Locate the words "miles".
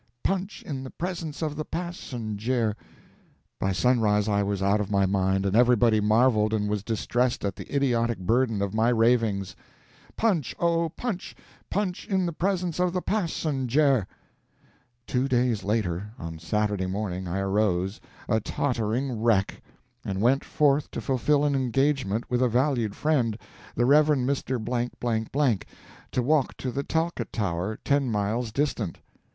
28.09-28.51